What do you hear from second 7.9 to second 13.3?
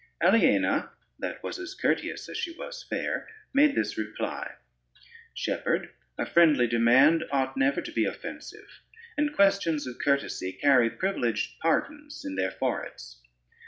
be offensive, and questions of courtesy carry privileged pardons in their foreheads.